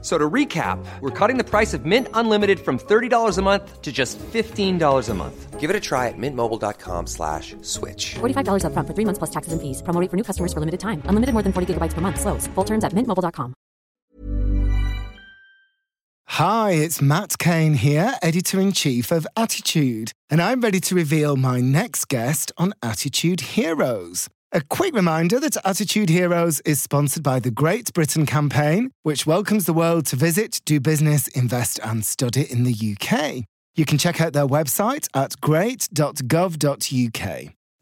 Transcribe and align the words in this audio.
So 0.00 0.16
to 0.16 0.30
recap, 0.30 0.78
we're 1.00 1.10
cutting 1.10 1.38
the 1.38 1.44
price 1.44 1.74
of 1.74 1.84
Mint 1.84 2.06
Unlimited 2.14 2.60
from 2.60 2.78
$30 2.78 3.36
a 3.36 3.42
month 3.42 3.82
to 3.82 3.90
just 3.90 4.16
$15 4.18 5.08
a 5.08 5.14
month. 5.14 5.58
Give 5.58 5.70
it 5.70 5.74
a 5.74 5.80
try 5.80 6.06
at 6.06 6.14
mintmobile.com 6.16 7.08
slash 7.08 7.56
switch. 7.62 8.14
$45 8.20 8.62
upfront 8.62 8.86
for 8.86 8.94
three 8.94 9.04
months 9.04 9.18
plus 9.18 9.30
taxes 9.30 9.52
and 9.52 9.60
fees. 9.60 9.82
Promo 9.82 10.00
rate 10.00 10.08
for 10.08 10.16
new 10.16 10.22
customers 10.22 10.52
for 10.52 10.60
limited 10.60 10.78
time. 10.78 11.02
Unlimited 11.06 11.32
more 11.32 11.42
than 11.42 11.52
40 11.52 11.74
gigabytes 11.74 11.94
per 11.94 12.00
month. 12.00 12.20
Slows. 12.20 12.46
Full 12.54 12.64
terms 12.64 12.84
at 12.84 12.92
mintmobile.com. 12.92 13.54
Hi, 16.38 16.70
it's 16.72 17.02
Matt 17.02 17.38
Cain 17.38 17.74
here, 17.74 18.14
editor 18.22 18.60
in 18.60 18.70
chief 18.72 19.10
of 19.10 19.26
Attitude, 19.36 20.12
and 20.30 20.40
I'm 20.40 20.60
ready 20.60 20.78
to 20.78 20.94
reveal 20.94 21.36
my 21.36 21.60
next 21.60 22.06
guest 22.06 22.52
on 22.56 22.74
Attitude 22.80 23.40
Heroes. 23.40 24.28
A 24.50 24.62
quick 24.62 24.94
reminder 24.94 25.38
that 25.40 25.58
Attitude 25.62 26.08
Heroes 26.08 26.60
is 26.60 26.82
sponsored 26.82 27.22
by 27.22 27.38
the 27.38 27.50
Great 27.50 27.92
Britain 27.92 28.24
campaign, 28.24 28.90
which 29.02 29.26
welcomes 29.26 29.66
the 29.66 29.74
world 29.74 30.06
to 30.06 30.16
visit, 30.16 30.62
do 30.64 30.80
business, 30.80 31.28
invest, 31.28 31.78
and 31.84 32.02
study 32.02 32.50
in 32.50 32.64
the 32.64 32.72
UK. 32.72 33.44
You 33.76 33.84
can 33.84 33.98
check 33.98 34.22
out 34.22 34.32
their 34.32 34.46
website 34.46 35.06
at 35.12 35.38
great.gov.uk. 35.42 35.94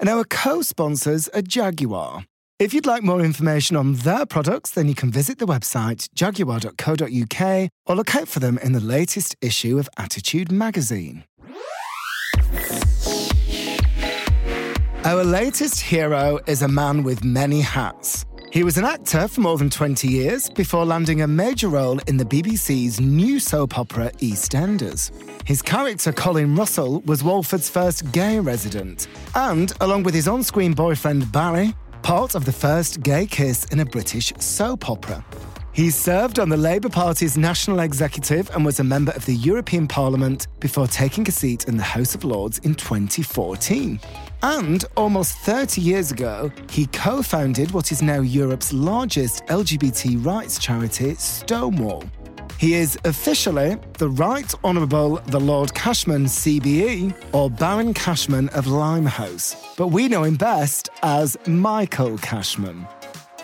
And 0.00 0.08
our 0.08 0.24
co 0.24 0.62
sponsors 0.62 1.28
are 1.28 1.42
Jaguar. 1.42 2.24
If 2.58 2.74
you'd 2.74 2.84
like 2.84 3.04
more 3.04 3.20
information 3.20 3.76
on 3.76 3.94
their 3.94 4.26
products, 4.26 4.72
then 4.72 4.88
you 4.88 4.96
can 4.96 5.12
visit 5.12 5.38
the 5.38 5.46
website 5.46 6.08
jaguar.co.uk 6.14 7.70
or 7.86 7.94
look 7.94 8.16
out 8.16 8.26
for 8.26 8.40
them 8.40 8.58
in 8.58 8.72
the 8.72 8.80
latest 8.80 9.36
issue 9.40 9.78
of 9.78 9.88
Attitude 9.98 10.50
magazine. 10.50 11.22
Our 15.06 15.22
latest 15.22 15.78
hero 15.78 16.40
is 16.48 16.62
a 16.62 16.68
man 16.68 17.04
with 17.04 17.22
many 17.22 17.60
hats. 17.60 18.26
He 18.50 18.64
was 18.64 18.76
an 18.76 18.84
actor 18.84 19.28
for 19.28 19.40
more 19.40 19.56
than 19.56 19.70
20 19.70 20.08
years 20.08 20.48
before 20.48 20.84
landing 20.84 21.22
a 21.22 21.28
major 21.28 21.68
role 21.68 22.00
in 22.08 22.16
the 22.16 22.24
BBC's 22.24 23.00
new 23.00 23.38
soap 23.38 23.78
opera 23.78 24.10
EastEnders. 24.14 25.12
His 25.46 25.62
character, 25.62 26.12
Colin 26.12 26.56
Russell, 26.56 27.02
was 27.02 27.22
Walford's 27.22 27.70
first 27.70 28.10
gay 28.10 28.40
resident, 28.40 29.06
and, 29.36 29.72
along 29.80 30.02
with 30.02 30.12
his 30.12 30.26
on 30.26 30.42
screen 30.42 30.72
boyfriend 30.72 31.30
Barry, 31.30 31.72
part 32.02 32.34
of 32.34 32.44
the 32.44 32.50
first 32.50 33.00
gay 33.04 33.26
kiss 33.26 33.64
in 33.66 33.78
a 33.78 33.84
British 33.84 34.32
soap 34.40 34.90
opera. 34.90 35.24
He 35.72 35.90
served 35.90 36.40
on 36.40 36.48
the 36.48 36.56
Labour 36.56 36.88
Party's 36.88 37.36
national 37.36 37.78
executive 37.78 38.50
and 38.56 38.64
was 38.64 38.80
a 38.80 38.84
member 38.84 39.12
of 39.12 39.24
the 39.24 39.36
European 39.36 39.86
Parliament 39.86 40.48
before 40.58 40.88
taking 40.88 41.28
a 41.28 41.30
seat 41.30 41.68
in 41.68 41.76
the 41.76 41.84
House 41.84 42.16
of 42.16 42.24
Lords 42.24 42.58
in 42.64 42.74
2014. 42.74 44.00
And 44.46 44.84
almost 44.96 45.38
30 45.38 45.80
years 45.80 46.12
ago, 46.12 46.52
he 46.70 46.86
co 46.86 47.20
founded 47.20 47.72
what 47.72 47.90
is 47.90 48.00
now 48.00 48.20
Europe's 48.20 48.72
largest 48.72 49.44
LGBT 49.46 50.24
rights 50.24 50.60
charity, 50.60 51.16
Stonewall. 51.16 52.04
He 52.56 52.74
is 52.74 52.96
officially 53.04 53.76
the 53.98 54.08
Right 54.08 54.54
Honourable 54.62 55.16
the 55.26 55.40
Lord 55.40 55.74
Cashman 55.74 56.26
CBE, 56.26 57.12
or 57.34 57.50
Baron 57.50 57.92
Cashman 57.92 58.48
of 58.50 58.68
Limehouse, 58.68 59.56
but 59.76 59.88
we 59.88 60.06
know 60.06 60.22
him 60.22 60.36
best 60.36 60.90
as 61.02 61.36
Michael 61.48 62.16
Cashman. 62.18 62.86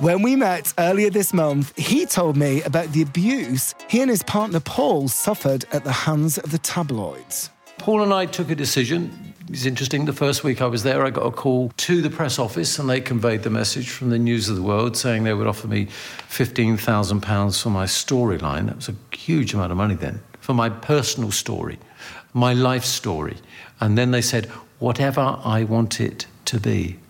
When 0.00 0.20
we 0.20 0.36
met 0.36 0.70
earlier 0.78 1.08
this 1.08 1.32
month, 1.32 1.74
he 1.78 2.04
told 2.04 2.36
me 2.36 2.60
about 2.64 2.92
the 2.92 3.00
abuse 3.00 3.74
he 3.88 4.02
and 4.02 4.10
his 4.10 4.22
partner 4.24 4.60
Paul 4.60 5.08
suffered 5.08 5.64
at 5.72 5.82
the 5.82 5.92
hands 5.92 6.36
of 6.36 6.50
the 6.50 6.58
tabloids. 6.58 7.48
Paul 7.78 8.02
and 8.02 8.12
I 8.12 8.26
took 8.26 8.50
a 8.50 8.54
decision. 8.54 9.29
It's 9.52 9.66
interesting. 9.66 10.04
The 10.04 10.12
first 10.12 10.44
week 10.44 10.62
I 10.62 10.66
was 10.66 10.84
there, 10.84 11.04
I 11.04 11.10
got 11.10 11.26
a 11.26 11.32
call 11.32 11.72
to 11.78 12.00
the 12.00 12.08
press 12.08 12.38
office, 12.38 12.78
and 12.78 12.88
they 12.88 13.00
conveyed 13.00 13.42
the 13.42 13.50
message 13.50 13.90
from 13.90 14.10
the 14.10 14.18
News 14.18 14.48
of 14.48 14.54
the 14.54 14.62
World 14.62 14.96
saying 14.96 15.24
they 15.24 15.34
would 15.34 15.48
offer 15.48 15.66
me 15.66 15.86
£15,000 16.28 17.60
for 17.60 17.70
my 17.70 17.84
storyline. 17.84 18.66
That 18.66 18.76
was 18.76 18.88
a 18.88 18.94
huge 19.12 19.52
amount 19.52 19.72
of 19.72 19.76
money 19.76 19.96
then, 19.96 20.22
for 20.38 20.54
my 20.54 20.68
personal 20.68 21.32
story, 21.32 21.80
my 22.32 22.52
life 22.52 22.84
story. 22.84 23.38
And 23.80 23.98
then 23.98 24.12
they 24.12 24.22
said, 24.22 24.46
whatever 24.78 25.40
I 25.44 25.64
want 25.64 26.00
it 26.00 26.26
to 26.44 26.60
be. 26.60 27.00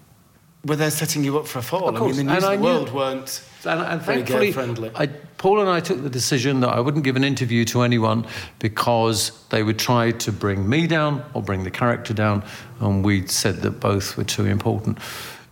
Were 0.65 0.77
they 0.77 0.91
setting 0.91 1.25
you 1.25 1.39
up 1.39 1.47
for 1.47 1.61
a 1.61 1.63
fall? 1.63 1.89
Of 1.89 1.95
course. 1.95 2.15
I 2.15 2.19
mean, 2.19 2.27
the 2.27 2.33
News 2.35 2.45
And 2.45 2.55
of 2.55 2.61
the 2.61 2.65
World 2.67 2.93
weren't 2.93 3.43
And, 3.65 3.81
and 3.81 4.01
very 4.03 4.19
thankfully, 4.19 4.47
gay-friendly. 4.47 4.91
I, 4.95 5.07
Paul 5.07 5.61
and 5.61 5.71
I 5.71 5.81
took 5.81 6.03
the 6.03 6.11
decision 6.11 6.61
that 6.61 6.69
I 6.69 6.81
wouldn't 6.81 7.05
give 7.05 7.17
an 7.17 7.25
interview 7.25 7.65
to 7.67 7.83
anyone 7.83 8.27
because 8.59 9.33
they 9.49 9.63
would 9.63 9.79
try 9.79 10.11
to 10.11 10.33
bring 10.33 10.69
me 10.69 10.87
down 10.87 11.25
or 11.35 11.43
bring 11.43 11.65
the 11.65 11.71
character 11.71 12.13
down, 12.13 12.43
and 12.81 13.05
we 13.05 13.27
said 13.27 13.63
that 13.63 13.81
both 13.81 14.17
were 14.17 14.25
too 14.25 14.45
important. 14.45 14.99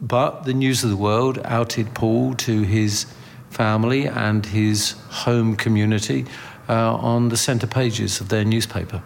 But 0.01 0.45
the 0.45 0.55
News 0.55 0.85
of 0.85 0.91
the 0.91 0.97
World 0.97 1.41
outed 1.45 1.95
Paul 1.95 2.35
to 2.35 2.63
his 2.63 3.07
family 3.51 4.07
and 4.07 4.45
his 4.45 4.93
home 5.09 5.57
community 5.57 6.27
uh, 6.69 6.95
on 6.97 7.31
the 7.31 7.37
centre 7.37 7.67
pages 7.67 8.21
of 8.21 8.29
their 8.29 8.45
newspaper. 8.45 9.03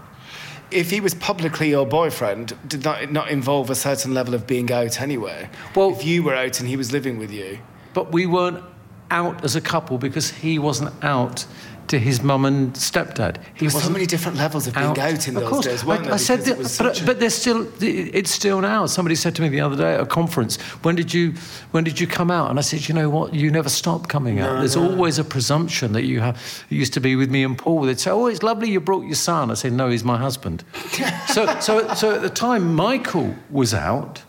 If 0.73 0.91
he 0.91 1.01
was 1.01 1.15
publicly 1.15 1.71
your 1.71 1.87
boyfriend, 1.87 2.55
did 2.67 2.83
that 2.83 3.13
not 3.13 3.31
involve 3.31 3.71
a 3.71 3.75
certain 3.75 4.15
level 4.15 4.35
of 4.35 4.47
being 4.47 4.71
out 4.73 5.01
anyway? 5.01 5.49
Well- 5.75 5.93
if 5.93 6.05
you 6.05 6.23
were 6.23 6.35
out 6.35 6.61
and 6.61 6.69
he 6.69 6.77
was 6.77 6.93
living 6.93 7.19
with 7.19 7.31
you, 7.31 7.59
But 7.95 8.11
we 8.11 8.25
weren't 8.25 8.65
out 9.11 9.45
as 9.45 9.55
a 9.55 9.61
couple 9.61 9.99
because 9.99 10.31
he 10.31 10.59
wasn't 10.59 10.93
out 11.05 11.45
to 11.89 11.99
his 11.99 12.23
mum 12.23 12.45
and 12.45 12.73
stepdad. 12.75 13.37
He 13.55 13.67
there 13.67 13.75
were 13.75 13.81
so 13.81 13.91
many 13.91 14.07
different 14.07 14.39
levels 14.39 14.67
of 14.67 14.75
being 14.75 14.87
out, 14.99 15.29
in 15.29 15.37
Of 15.37 15.43
those 15.43 15.51
course. 15.51 15.67
days, 15.67 15.85
weren't 15.85 16.01
I, 16.03 16.05
there? 16.05 16.15
I 16.15 16.17
said, 16.17 16.41
that, 16.41 16.77
but, 16.79 17.01
a- 17.01 17.05
but 17.05 17.21
there's 17.21 17.35
still, 17.35 17.67
it's 17.81 18.31
still 18.31 18.61
now. 18.61 18.87
Somebody 18.87 19.15
said 19.15 19.35
to 19.37 19.43
me 19.43 19.49
the 19.49 19.61
other 19.61 19.77
day 19.77 19.95
at 19.95 20.01
a 20.01 20.07
conference, 20.07 20.57
"When 20.83 20.95
did 20.95 21.13
you, 21.13 21.33
when 21.73 21.85
did 21.85 22.01
you 22.01 22.07
come 22.07 22.31
out?" 22.31 22.51
And 22.51 22.59
I 22.59 22.63
said, 22.63 22.89
"You 22.89 22.95
know 22.95 23.11
what? 23.11 23.35
You 23.35 23.51
never 23.51 23.69
stop 23.69 24.09
coming 24.09 24.41
out. 24.41 24.59
There's 24.61 24.77
always 24.77 25.19
a 25.19 25.25
presumption 25.25 25.93
that 25.93 26.05
you 26.05 26.21
have. 26.21 26.37
It 26.71 26.75
used 26.75 26.93
to 26.95 27.01
be 27.01 27.17
with 27.17 27.31
me 27.31 27.45
and 27.45 27.57
Paul. 27.59 27.83
They'd 27.83 28.01
say, 28.01 28.11
"Oh, 28.11 28.27
it's 28.27 28.43
lovely 28.43 28.71
you 28.71 28.81
brought 28.81 29.05
your 29.05 29.15
son." 29.15 29.51
I 29.51 29.55
said, 29.55 29.73
"No, 29.73 29.89
he's 29.91 30.05
my 30.05 30.17
husband." 30.19 30.65
so, 31.29 31.59
so, 31.61 31.93
so 31.95 32.15
at 32.15 32.23
the 32.23 32.31
time, 32.31 32.75
Michael 32.75 33.35
was 33.51 33.75
out. 33.75 34.23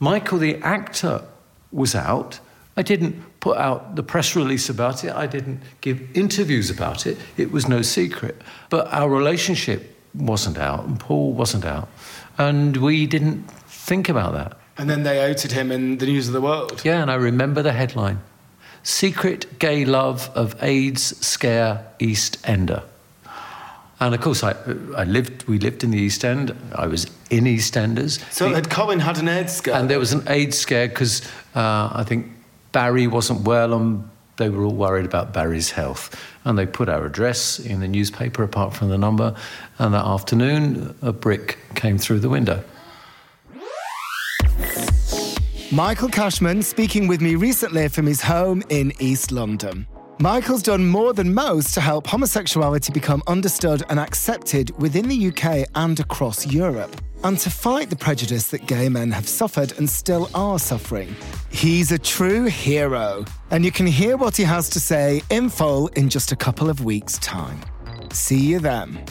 Michael, 0.00 0.38
the 0.38 0.56
actor, 0.62 1.22
was 1.72 1.94
out. 1.94 2.40
I 2.76 2.82
didn't 2.82 3.22
put 3.44 3.58
out 3.58 3.94
the 3.94 4.02
press 4.02 4.34
release 4.34 4.70
about 4.70 5.04
it. 5.04 5.12
I 5.12 5.26
didn't 5.26 5.60
give 5.82 6.00
interviews 6.16 6.70
about 6.70 7.06
it. 7.06 7.18
It 7.36 7.52
was 7.52 7.68
no 7.68 7.82
secret. 7.82 8.40
But 8.70 8.90
our 8.90 9.10
relationship 9.10 9.80
wasn't 10.14 10.56
out, 10.56 10.86
and 10.86 10.98
Paul 10.98 11.34
wasn't 11.34 11.66
out. 11.66 11.86
And 12.38 12.74
we 12.78 13.06
didn't 13.06 13.42
think 13.68 14.08
about 14.08 14.32
that. 14.32 14.56
and 14.78 14.88
then 14.88 15.02
they 15.02 15.30
outed 15.30 15.52
him 15.52 15.70
in 15.70 15.98
the 15.98 16.06
News 16.06 16.26
of 16.26 16.32
the 16.32 16.40
World. 16.40 16.80
Yeah, 16.84 17.02
and 17.02 17.10
I 17.10 17.16
remember 17.16 17.60
the 17.62 17.72
headline 17.72 18.18
Secret 18.82 19.58
Gay 19.58 19.84
Love 19.84 20.30
of 20.34 20.56
AIDS 20.62 21.02
Scare 21.20 21.84
East 21.98 22.38
Ender. 22.44 22.82
And 24.00 24.14
of 24.14 24.20
course, 24.22 24.42
I, 24.42 24.54
I 24.96 25.04
lived, 25.04 25.44
we 25.48 25.58
lived 25.58 25.84
in 25.84 25.90
the 25.90 25.98
East 25.98 26.24
End. 26.24 26.50
I 26.74 26.86
was 26.86 27.06
in 27.30 27.44
EastEnders. 27.44 28.20
So 28.32 28.48
The- 28.48 28.54
had 28.54 28.70
Colin 28.70 29.00
had 29.00 29.18
an 29.18 29.28
AIDS 29.28 29.52
scare? 29.52 29.74
and 29.74 29.88
there 29.90 29.98
was 29.98 30.12
an 30.14 30.22
AIDS 30.28 30.58
scare 30.58 30.88
because 30.88 31.22
uh, 31.54 31.90
I 32.00 32.04
think 32.06 32.26
Barry 32.74 33.06
wasn't 33.06 33.42
well 33.42 33.72
and 33.72 34.10
they 34.36 34.50
were 34.50 34.64
all 34.64 34.74
worried 34.74 35.06
about 35.06 35.32
Barry's 35.32 35.70
health. 35.70 36.20
And 36.44 36.58
they 36.58 36.66
put 36.66 36.88
our 36.88 37.06
address 37.06 37.60
in 37.60 37.78
the 37.78 37.86
newspaper 37.86 38.42
apart 38.42 38.74
from 38.74 38.88
the 38.88 38.98
number. 38.98 39.36
And 39.78 39.94
that 39.94 40.04
afternoon, 40.04 40.94
a 41.00 41.12
brick 41.12 41.56
came 41.76 41.98
through 41.98 42.18
the 42.18 42.28
window. 42.28 42.64
Michael 45.70 46.08
Cashman 46.08 46.62
speaking 46.62 47.06
with 47.06 47.20
me 47.20 47.36
recently 47.36 47.88
from 47.88 48.06
his 48.06 48.20
home 48.20 48.62
in 48.68 48.92
East 48.98 49.30
London. 49.30 49.86
Michael's 50.18 50.62
done 50.62 50.86
more 50.86 51.12
than 51.12 51.32
most 51.32 51.74
to 51.74 51.80
help 51.80 52.06
homosexuality 52.06 52.92
become 52.92 53.22
understood 53.28 53.84
and 53.88 54.00
accepted 54.00 54.70
within 54.80 55.08
the 55.08 55.28
UK 55.28 55.68
and 55.76 55.98
across 56.00 56.46
Europe, 56.46 56.94
and 57.24 57.38
to 57.38 57.50
fight 57.50 57.90
the 57.90 57.96
prejudice 57.96 58.48
that 58.48 58.66
gay 58.66 58.88
men 58.88 59.10
have 59.10 59.26
suffered 59.26 59.76
and 59.78 59.88
still 59.88 60.30
are 60.34 60.58
suffering. 60.58 61.16
He's 61.50 61.90
a 61.90 61.98
true 61.98 62.44
hero, 62.44 63.24
and 63.50 63.64
you 63.64 63.72
can 63.72 63.86
hear 63.86 64.16
what 64.16 64.36
he 64.36 64.44
has 64.44 64.68
to 64.70 64.80
say 64.80 65.22
in 65.30 65.48
full 65.48 65.88
in 65.88 66.08
just 66.08 66.32
a 66.32 66.36
couple 66.36 66.70
of 66.70 66.84
weeks' 66.84 67.18
time. 67.18 67.60
See 68.12 68.38
you 68.38 68.60
then. 68.60 69.04